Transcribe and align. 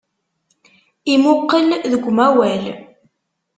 Imuqel 1.13 1.69
deg 1.91 2.03
umawal. 2.09 2.63